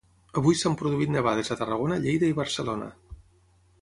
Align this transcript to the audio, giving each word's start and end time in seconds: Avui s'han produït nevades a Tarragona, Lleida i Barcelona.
Avui 0.39 0.55
s'han 0.61 0.77
produït 0.79 1.13
nevades 1.15 1.53
a 1.55 1.59
Tarragona, 1.59 1.99
Lleida 2.07 2.31
i 2.33 2.39
Barcelona. 2.41 2.89